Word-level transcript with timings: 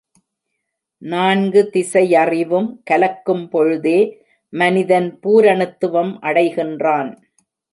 நான்கு 1.01 1.61
திசையறிவும் 1.73 2.69
கலக்கும் 2.83 3.45
பொழுதே 3.49 3.99
மனிதன் 4.53 5.19
பூரணத்துவம் 5.23 6.13
அடைகின்றான். 6.21 7.11